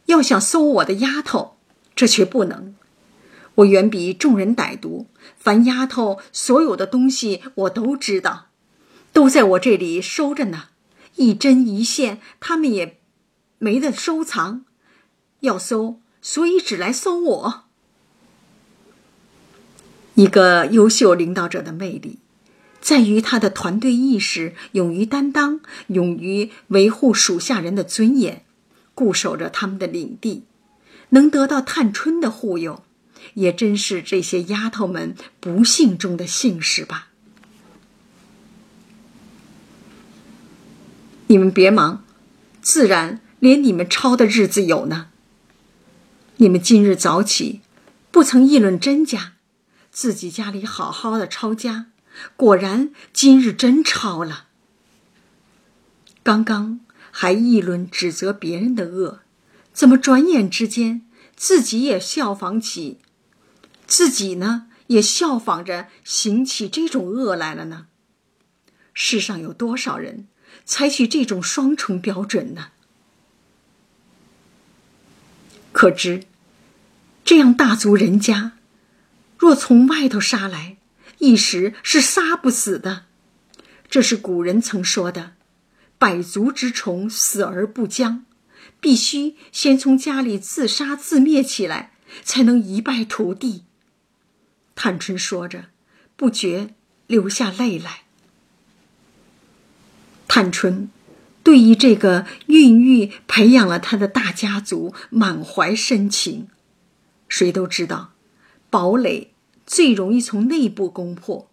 [0.05, 1.57] 要想搜我的丫头，
[1.95, 2.75] 这却不能。
[3.55, 8.47] 我远比众人歹毒，凡丫头所有的东西我都知道，
[9.11, 10.69] 都在我这里收着呢，
[11.15, 12.99] 一针一线，他们也
[13.59, 14.65] 没得收藏。
[15.41, 17.63] 要搜，所以只来搜我。
[20.15, 22.19] 一个优秀领导者的魅力，
[22.79, 28.42] 在于他的团队意识，勇于担当，勇于维护属下人的尊严。
[28.93, 30.45] 固守着他们的领地，
[31.09, 32.83] 能得到探春的护佑，
[33.35, 37.09] 也真是这些丫头们不幸中的幸事吧。
[41.27, 42.03] 你们别忙，
[42.61, 45.07] 自然连你们抄的日子有呢。
[46.37, 47.61] 你们今日早起，
[48.11, 49.33] 不曾议论真假，
[49.91, 51.87] 自己家里好好的抄家，
[52.35, 54.47] 果然今日真抄了。
[56.21, 56.79] 刚刚
[57.15, 59.19] 还议论指责别人的恶，
[59.71, 62.97] 怎么转眼之间自己也效仿起，
[63.85, 67.85] 自己呢也效仿着行起这种恶来了呢？
[68.95, 70.27] 世上有多少人？
[70.65, 72.69] 采取这种双重标准呢？
[75.71, 76.23] 可知，
[77.23, 78.53] 这样大族人家，
[79.37, 80.77] 若从外头杀来，
[81.19, 83.05] 一时是杀不死的。
[83.87, 85.33] 这是古人曾说的
[86.03, 88.25] ：“百足之虫，死而不僵。”
[88.81, 93.63] 必须先从家里自杀自灭起来，才能一败涂地。
[94.75, 95.67] 探春说着，
[96.17, 96.73] 不觉
[97.07, 98.01] 流下泪来。
[100.27, 100.89] 探春
[101.43, 106.49] 对于这个孕育培养了他的大家族满怀深情。
[107.29, 108.11] 谁都知道，
[108.69, 109.31] 堡垒
[109.65, 111.49] 最容易从内部攻破。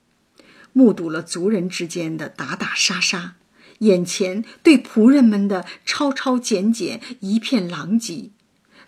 [0.73, 3.37] 目睹了族人之间的打打杀杀，
[3.81, 8.31] 眼前对仆人们的抄抄剪剪一片狼藉，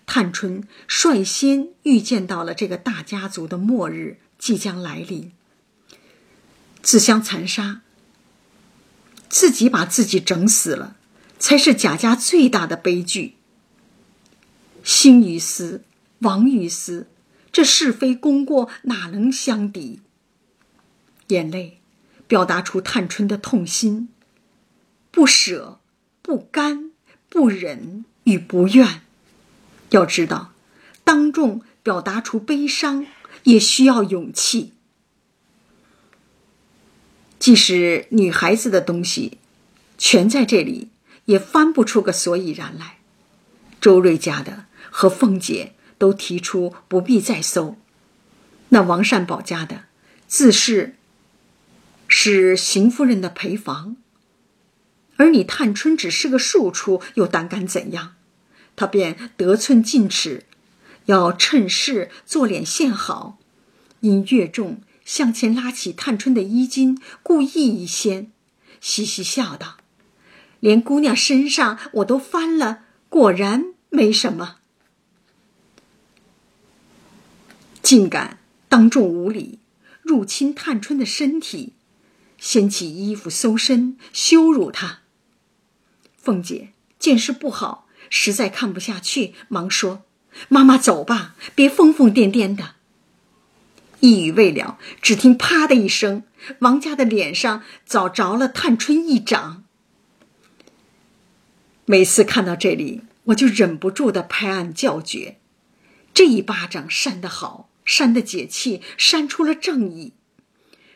[0.07, 5.33] 探春率先预见到了这个大家族的末日即将来临。
[6.83, 7.83] 自相残杀。
[9.29, 10.97] 自己把自己整死了，
[11.39, 13.37] 才是贾家最大的悲剧。
[14.85, 15.85] 兴于私，
[16.19, 17.09] 亡于私，
[17.51, 20.01] 这是非功过哪能相抵？
[21.29, 21.81] 眼泪
[22.27, 24.11] 表达出探春的痛心，
[25.13, 25.79] 不舍、
[26.23, 26.91] 不甘、
[27.29, 29.03] 不忍与不愿。
[29.91, 30.53] 要知道，
[31.05, 33.07] 当众表达出悲伤，
[33.45, 34.73] 也需要勇气。
[37.39, 39.39] 即使女孩子的东西
[39.99, 40.89] 全在这里，
[41.27, 42.99] 也翻不出个所以然来。
[43.81, 47.77] 周瑞家的和凤姐都提出不必再搜，
[48.71, 49.87] 那王善保家的
[50.27, 50.95] 自是
[52.09, 53.97] 是邢夫人的陪房，
[55.23, 58.17] 而你探春只是个庶出，又胆敢怎样？
[58.75, 60.47] 他便得寸进尺，
[61.05, 63.39] 要趁势做脸献好，
[64.01, 64.83] 因越重。
[65.05, 68.33] 向前拉起探春的衣襟，故意一掀，
[68.81, 69.77] 嘻嘻笑道
[70.59, 74.57] ：“连姑娘身上我都翻了，果然没什么。”
[77.81, 79.61] 竟敢当众无礼，
[80.03, 81.75] 入侵探春的身体，
[82.39, 85.02] 掀起衣服搜身，羞辱她。
[86.23, 90.05] 凤姐见势不好，实在看不下去，忙说
[90.49, 92.77] ：“妈妈走吧，别疯疯癫癫的。”
[94.01, 96.23] 一语未了，只听“啪”的一声，
[96.61, 99.65] 王家的脸上早着了探春一掌。
[101.85, 105.39] 每次看到这里，我就忍不住的拍案叫绝：
[106.15, 110.13] 这一巴掌扇得好，扇得解气，扇出了正义，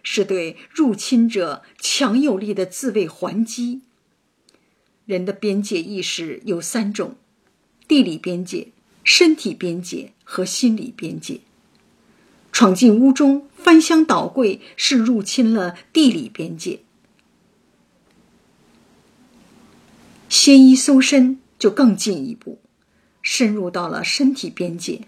[0.05, 3.83] 是对入侵者强有力的自卫还击。
[5.07, 7.16] 人的边界意识有三种：
[7.88, 8.69] 地理边界、
[9.05, 11.40] 身体边界和心理边界。
[12.51, 16.81] 闯进屋中，翻箱倒柜，是入侵了地理边界；
[20.29, 22.59] 掀衣搜身就更进一步，
[23.23, 25.03] 深入到了身体边界。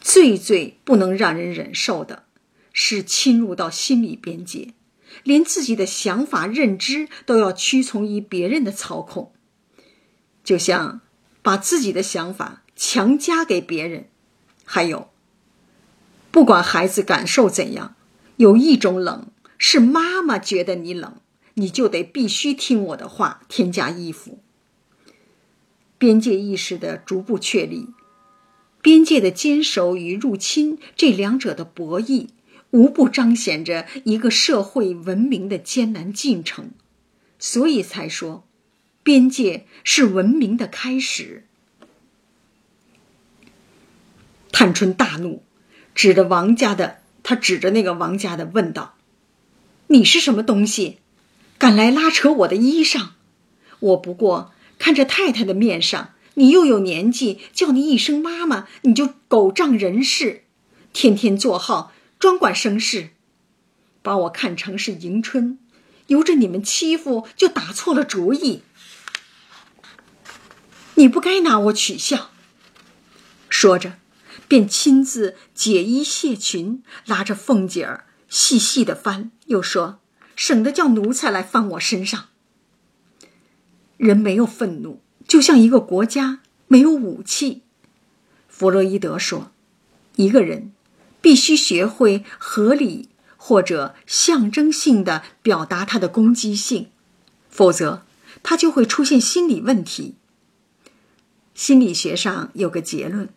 [0.00, 2.24] 最最不能让人忍受的，
[2.72, 4.74] 是侵入到心理边界，
[5.22, 9.32] 连自己的想法、认知都要屈从于别人的操控，
[10.44, 11.00] 就像
[11.42, 14.08] 把自己的想法强加给别人。
[14.64, 15.08] 还有。
[16.30, 17.96] 不管孩子感受怎样，
[18.36, 21.16] 有一种冷是妈妈觉得你冷，
[21.54, 24.40] 你就得必须听我的话，添加衣服。
[25.96, 27.88] 边界意识的逐步确立，
[28.82, 32.26] 边界的坚守与入侵这两者的博弈，
[32.72, 36.72] 无不彰显着一个社会文明的艰难进程。
[37.38, 38.44] 所以才说，
[39.04, 41.46] 边界是文明的开始。
[44.50, 45.44] 探春大怒。
[45.94, 48.96] 指着王家的，他指着那个王家的问道
[49.86, 50.98] ：“你是什么东西，
[51.56, 53.10] 敢来拉扯我的衣裳？
[53.78, 60.42] 我不过看着太太的面上，你又有年纪，叫你一声妈妈，你就狗仗人势，
[60.92, 63.10] 天天坐号专管生事，
[64.02, 65.60] 把我看成是迎春，
[66.08, 68.62] 由着你们欺负，就打错了主意。
[70.94, 72.30] 你不该拿我取笑。”
[73.48, 73.94] 说着。
[74.46, 80.00] 便亲自解衣卸裙，拉着凤姐儿细细的翻，又说
[80.36, 82.26] ：“省得叫奴才来翻我身上。”
[83.96, 87.62] 人没有愤怒，就像一个国家没有武器。
[88.48, 89.50] 弗洛伊德说
[90.16, 90.72] ：“一个人
[91.22, 96.90] 必须学会合理或者象征性的表达他的攻击性，
[97.48, 98.04] 否则
[98.42, 100.16] 他就会出现心理问题。”
[101.54, 103.28] 心理学上有个结论：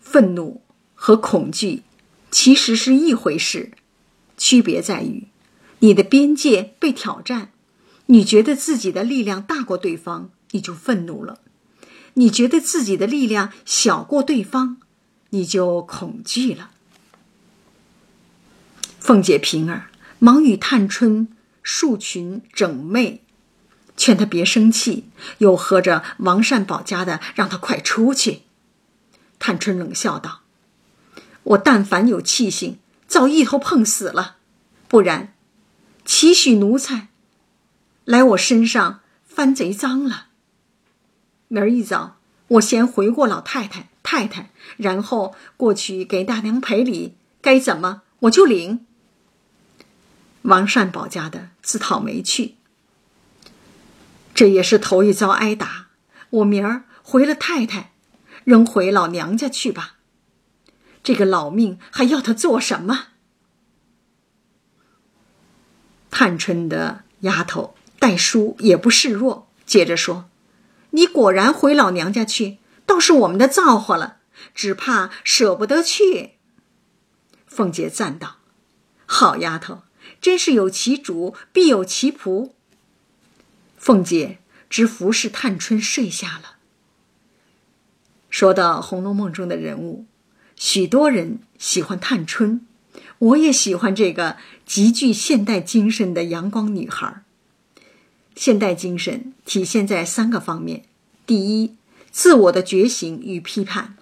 [0.00, 0.62] 愤怒
[0.94, 1.82] 和恐惧
[2.30, 3.72] 其实是一回事，
[4.36, 5.28] 区别在于
[5.80, 7.50] 你的边界被挑战。
[8.06, 11.38] 你觉得自己的力量大过对方，你就愤怒了；
[12.14, 14.76] 你觉得自己的力量小过对方，
[15.30, 16.72] 你就恐惧了。
[19.00, 21.28] 凤姐、平儿忙与探春
[21.62, 23.20] 束裙整袂，
[24.02, 25.04] 劝他别生气，
[25.38, 28.42] 又喝着王善保家的，让他快出去。
[29.38, 30.40] 探春冷笑道
[31.54, 34.38] ：“我但凡有气性，早一头碰死了，
[34.88, 35.32] 不然，
[36.04, 37.10] 岂许奴才？”
[38.04, 40.26] 来我身上翻贼脏了。
[41.46, 42.16] 明儿一早，
[42.48, 48.84] 我先回过老太太、太太，然后过去给大娘赔礼，该怎么我就领。
[50.42, 52.56] 王善保家的自讨没趣，
[54.42, 55.90] 这也是头一遭挨打。
[56.30, 57.92] 我明儿回了太太，
[58.42, 59.98] 仍回老娘家去吧。
[61.04, 63.10] 这个老命还要他做什么？
[66.10, 67.76] 探春的丫头。
[68.00, 70.28] 戴叔也不示弱，接着说
[70.90, 74.16] ：“你果然回老娘家去，倒是我们的造化了，
[74.56, 76.32] 只怕舍不得去。”
[77.46, 78.38] 凤姐赞道
[79.06, 79.82] ：“好丫头，
[80.20, 82.54] 真是有其主必有其仆。”
[83.82, 84.38] 凤姐
[84.70, 86.54] 只服侍探春睡下了。
[88.30, 90.06] 说到《红楼梦》中的人物，
[90.54, 92.64] 许多人喜欢探春，
[93.18, 97.24] 我也喜欢这个极具现代精神的阳光女孩。
[98.36, 100.84] 现代精神体现在三个方面：
[101.26, 101.74] 第一，
[102.12, 103.96] 自我的觉醒与批判。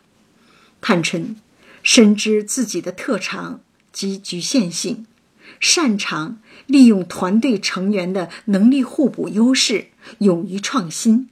[0.83, 1.37] 探春
[1.83, 5.07] 深知自己的特长及局限性，
[5.61, 9.89] 擅长利用团队成员的能力互补优势，
[10.19, 11.29] 勇于创新。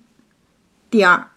[0.91, 1.31] 第二，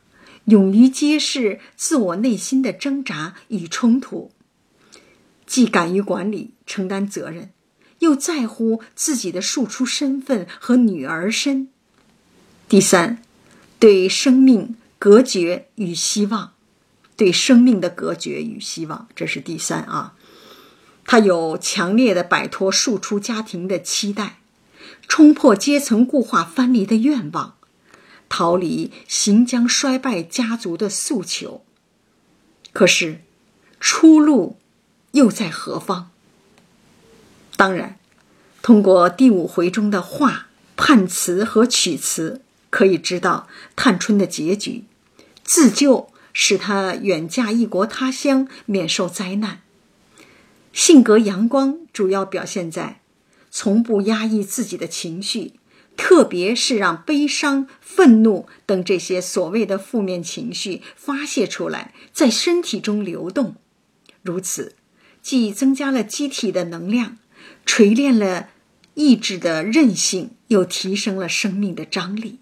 [0.46, 4.32] 勇于揭示自我内心的挣扎与冲突，
[5.48, 7.50] 既敢于管理、承担责任。
[8.00, 11.70] 又在乎自己的庶出身份和女儿身。
[12.68, 13.22] 第三，
[13.78, 16.54] 对生命隔绝与希望，
[17.16, 20.16] 对生命的隔绝与希望，这是第三啊。
[21.12, 24.38] 他有强烈的摆脱庶出家庭的期待，
[25.10, 27.56] 冲破阶层固化藩篱的愿望，
[28.30, 31.66] 逃离行将衰败家族的诉求。
[32.72, 33.20] 可是，
[33.82, 34.58] 出路
[35.12, 36.12] 又在何方？
[37.58, 38.00] 当然，
[38.62, 40.48] 通过第五回中的话、
[40.78, 44.86] 判词和曲词，可以知道探春的结局。
[45.44, 49.64] 自救使她远嫁异国他乡，免受灾难。
[50.74, 53.02] 性格阳光，主要表现在
[53.50, 55.54] 从不压抑自己的情绪，
[55.98, 63.56] 特别是让悲伤、愤怒等这些所谓的负面情绪发泄出来，在身体中流动。
[64.24, 64.76] 如此，
[65.22, 67.18] 既增加了机体的能量。
[67.66, 68.50] 锤炼了
[68.94, 72.40] 意志的韧性，又提升了生命的张力。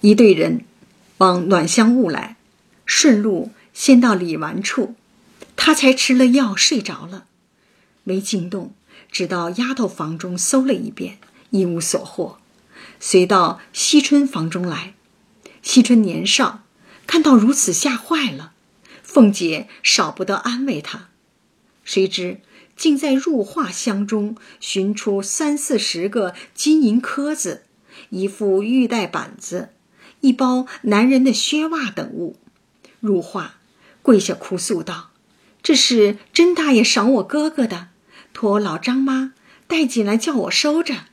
[0.00, 0.64] 一队人
[1.18, 2.36] 往暖香坞来，
[2.86, 4.96] 顺路先到李纨处，
[5.54, 7.26] 他才吃了药睡着了，
[8.02, 8.74] 没惊动，
[9.08, 11.18] 直到丫头房中搜了一遍，
[11.50, 12.40] 一无所获，
[12.98, 14.94] 随到惜春房中来。
[15.62, 16.64] 惜春年少，
[17.06, 18.52] 看到如此，吓坏了。
[19.04, 21.10] 凤姐少不得安慰她。
[21.84, 22.40] 谁知
[22.76, 27.62] 竟在入画箱中寻出三四十个金银壳子，
[28.10, 29.68] 一副玉带板子，
[30.22, 32.36] 一包男人的靴袜等物。
[32.98, 33.57] 入画，
[34.08, 35.10] 跪下哭诉道
[35.62, 37.88] ：“这是甄大爷赏我哥哥的，
[38.32, 39.34] 托老张妈
[39.66, 41.08] 带进来叫我收着。”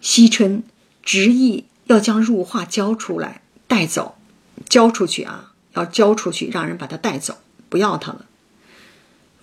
[0.00, 0.62] 惜春
[1.02, 4.16] 执意要将入画交出来带走，
[4.66, 7.36] 交出去啊，要交出去，让人把他带走，
[7.68, 8.24] 不要他了。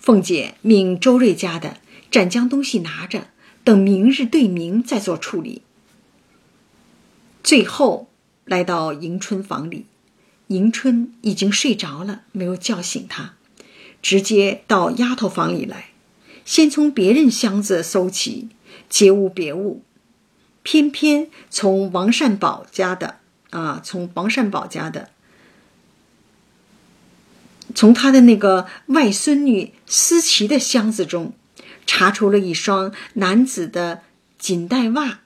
[0.00, 1.76] 凤姐命周瑞家的
[2.10, 3.28] 暂将东西拿着，
[3.62, 5.62] 等明日对明再做处理。
[7.44, 8.10] 最后
[8.44, 9.86] 来到迎春房里，
[10.52, 13.34] 迎春已经睡着了，没有叫醒她，
[14.02, 15.86] 直接到丫头房里来，
[16.44, 18.48] 先从别人箱子搜起，
[18.88, 19.82] 皆无别物，
[20.62, 23.16] 偏偏从王善保家的
[23.50, 25.10] 啊，从王善宝家的，
[27.74, 31.32] 从他的那个外孙女思琪的箱子中，
[31.86, 34.02] 查出了一双男子的
[34.38, 35.20] 锦带袜，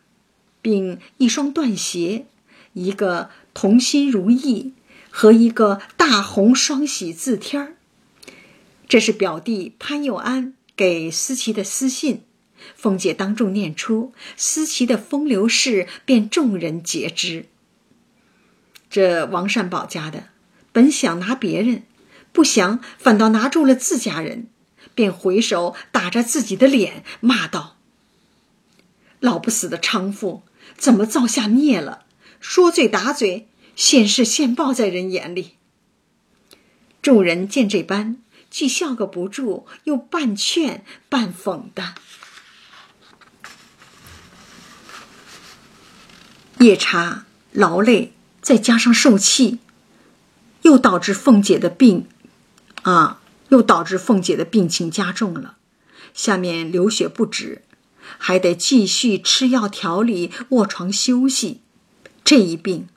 [0.62, 2.26] 并一双缎鞋，
[2.74, 4.74] 一个同心如意
[5.18, 7.76] 和一个大红双喜字贴儿。
[8.86, 12.24] 这是表弟潘佑安给思琪的私信。
[12.74, 17.46] 凤姐当众念出思琪的风流事，便众人皆知。
[18.90, 20.24] 这王善保家的
[20.70, 21.84] 本想拿别人，
[22.30, 24.48] 不想反倒拿住了自家人，
[24.94, 27.78] 便回手打着自己的脸骂道
[29.20, 30.42] ：“老不死的娼妇，
[30.76, 32.04] 怎么造下孽了？
[32.38, 35.52] 说嘴打嘴，现世现报在人眼里。”
[37.00, 38.16] 众人见这般，
[38.50, 41.94] 既笑个不住，又半劝半讽的。
[46.58, 49.58] 夜叉劳累，再加上受气，
[50.62, 52.08] 又导致凤姐的病，
[52.82, 53.20] 啊，
[53.50, 55.58] 又导致凤姐的病情加重了。
[56.14, 57.62] 下面流血不止，
[58.18, 61.60] 还得继续吃药调理，卧床休息。
[62.24, 62.88] 这一病，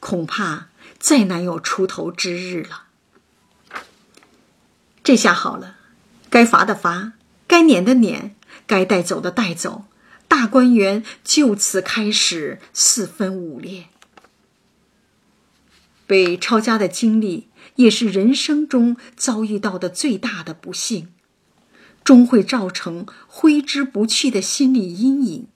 [0.00, 0.68] 恐怕
[0.98, 2.84] 再难有出头之日了。
[5.02, 5.76] 这下好了，
[6.28, 7.14] 该罚的罚，
[7.46, 8.36] 该撵的撵，
[8.66, 9.84] 该带走的带走。
[10.28, 13.86] 大观园就此开始四分五裂。
[16.06, 21.12] 被抄家的经历，也是人生中遭遇到的最大的不幸，
[22.04, 25.48] 终会造成挥之不去的心理阴影。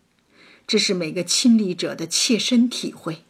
[0.67, 3.25] 这是每个亲历者的切身体会。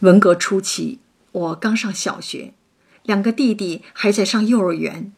[0.00, 1.00] 文革初期，
[1.32, 2.54] 我刚上小学，
[3.02, 5.12] 两个弟弟还在上幼儿园。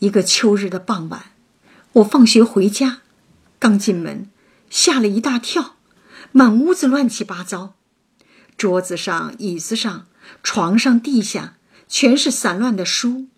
[0.00, 1.32] 一个秋日的傍晚，
[1.94, 3.00] 我放学回家。
[3.58, 4.28] 刚进门，
[4.68, 5.76] 吓了一大跳，
[6.30, 7.74] 满屋子乱七八糟，
[8.58, 10.06] 桌子上、椅子上、
[10.42, 11.56] 床上、地下
[11.88, 13.28] 全是散乱的书。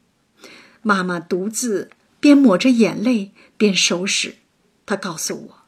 [0.82, 4.38] 妈妈独自边抹着眼泪边收拾。
[4.84, 5.62] 她告诉我，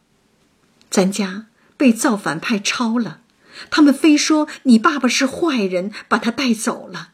[0.91, 1.47] 咱家
[1.77, 3.21] 被造反派抄了，
[3.71, 7.11] 他们非说你爸爸是坏人，把他带走了。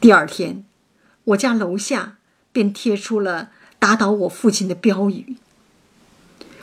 [0.00, 0.64] 第二天，
[1.24, 2.18] 我家楼下
[2.52, 5.36] 便贴出了打倒我父亲的标语。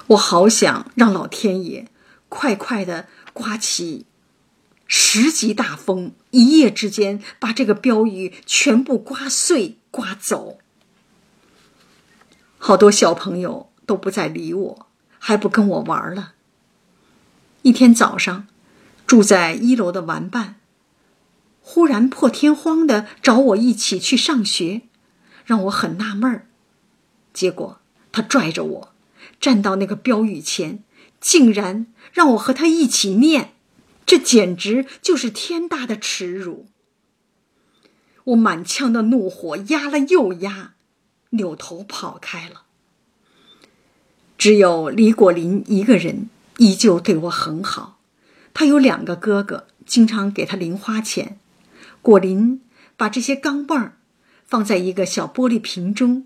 [0.08, 1.88] 我好想让老天爷
[2.30, 4.06] 快快的刮起
[4.88, 10.60] 十级大风，一夜之间把这个标语全部刮碎、刮走。
[12.58, 14.88] 好多小朋友都不再理我，
[15.20, 16.34] 还不跟我玩了。
[17.64, 18.48] 一天早上，
[19.08, 20.60] 住在一楼的玩伴
[21.62, 24.82] 忽然破天荒的找我一起去上学，
[25.46, 26.48] 让我很纳闷儿。
[27.34, 27.80] 结果
[28.12, 28.94] 他拽着我。
[29.40, 30.84] 站到那个标语前，
[31.20, 33.54] 竟然让我和他一起念，
[34.06, 36.68] 这简直就是天大的耻辱！
[38.26, 40.76] 我满腔的怒火压了又压，
[41.32, 42.64] 扭头跑开了。
[44.38, 48.00] 只有李果林一个人依旧对我很好，
[48.54, 51.40] 他有两个哥哥，经常给他零花钱。
[52.02, 52.62] 果林
[52.96, 53.98] 把这些钢镚儿
[54.46, 56.26] 放在一个小玻璃瓶中。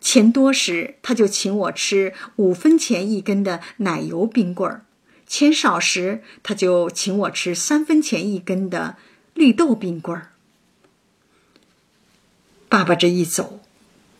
[0.00, 4.82] 钱多时，他就请我吃五分钱一根的奶油冰棍儿；
[5.26, 8.96] 钱少时，他就请我吃三分钱一根的
[9.34, 10.30] 绿豆冰棍儿。
[12.68, 13.60] 爸爸这一走，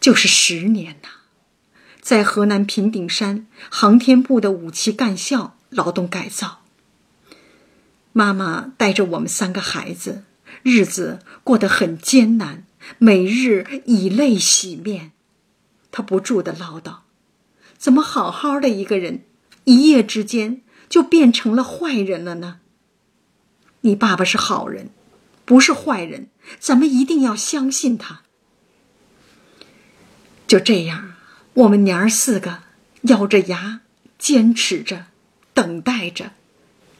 [0.01, 1.09] 就是十年呐，
[2.09, 6.63] 在河南平顶山航天部的武器干校劳动改造。
[8.15, 10.25] 妈妈带着我们三个孩子，
[10.63, 12.65] 日子过得很艰难，
[12.97, 15.13] 每日以泪洗面。
[15.91, 17.01] 他不住的唠叨
[17.77, 19.25] ：“怎么好好的一个人，
[19.65, 22.61] 一夜之间就变成了坏人了呢？
[23.83, 24.89] 你爸爸是好人，
[25.45, 28.23] 不是坏人，咱们一定要相信他。”
[30.49, 31.13] 就这样，
[31.59, 32.61] 我们娘儿四个
[33.03, 33.81] 咬着牙
[34.17, 35.07] 坚持着，
[35.53, 36.31] 等待着，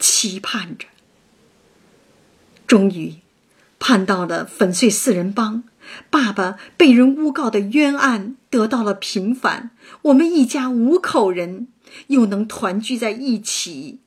[0.01, 0.89] 期盼着，
[2.67, 3.19] 终于
[3.79, 5.63] 盼到了粉碎四人帮。
[6.11, 9.71] 爸爸被人诬告的冤案得到了平反，
[10.03, 11.69] 我们一家五口人
[12.09, 14.01] 又能团聚在一起，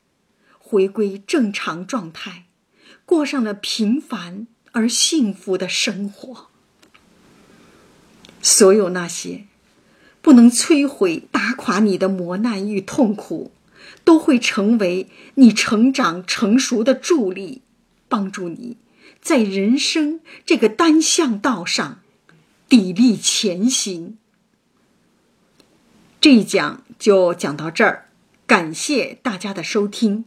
[0.59, 2.43] 回归正常状态，
[3.05, 6.49] 过上了平凡而幸福的生活。
[8.41, 9.45] 所有那些
[10.21, 13.51] 不能摧毁、打垮你的磨难与痛苦，
[14.03, 17.61] 都会成为你成长成熟的助力，
[18.07, 18.77] 帮助你。
[19.21, 21.99] 在人生这个单向道上，
[22.69, 24.17] 砥砺前行。
[26.19, 28.09] 这一讲就讲到这儿，
[28.45, 30.25] 感谢大家的收听。